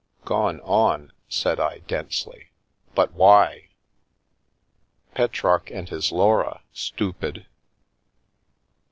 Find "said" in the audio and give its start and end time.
1.29-1.59